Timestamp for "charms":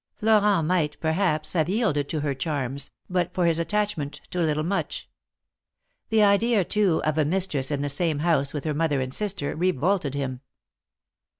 2.33-2.89